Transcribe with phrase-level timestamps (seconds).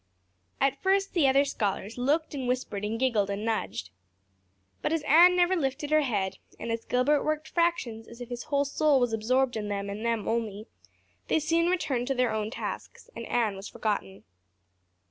[0.59, 3.91] At first the other scholars looked and whispered and giggled and nudged.
[4.81, 8.45] But as Anne never lifted her head and as Gilbert worked fractions as if his
[8.45, 10.65] whole soul was absorbed in them and them only,
[11.27, 14.23] they soon returned to their own tasks and Anne was forgotten.